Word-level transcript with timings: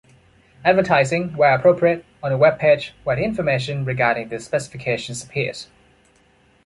Advertising: 0.65 1.29
where 1.37 1.53
appropriate; 1.55 2.03
on 2.23 2.31
the 2.31 2.37
web 2.39 2.57
page, 2.57 2.95
where 3.03 3.15
the 3.17 3.21
information 3.23 3.85
regarding 3.85 4.29
the 4.29 4.39
specifications 4.39 5.23
appears. 5.23 5.67